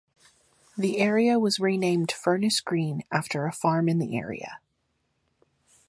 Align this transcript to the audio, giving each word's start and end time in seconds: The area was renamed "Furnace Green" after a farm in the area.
The 0.75 0.97
area 0.97 1.37
was 1.37 1.59
renamed 1.59 2.11
"Furnace 2.11 2.59
Green" 2.59 3.03
after 3.11 3.45
a 3.45 3.51
farm 3.51 3.87
in 3.87 3.99
the 3.99 4.17
area. 4.17 4.59